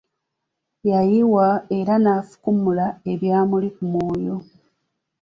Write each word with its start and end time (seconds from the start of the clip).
Yayiwa 0.89 1.47
era 1.77 1.93
nafukumula 2.03 2.87
ebyamuli 3.11 3.69
ku 3.75 3.83
mwoyo. 3.91 4.35